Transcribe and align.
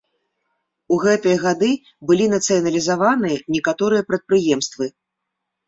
У 0.95 0.97
гэтыя 1.03 1.37
гады 1.43 1.69
былі 2.11 2.25
нацыяналізаваныя 2.33 3.37
некаторыя 3.59 4.09
прадпрыемствы. 4.11 4.93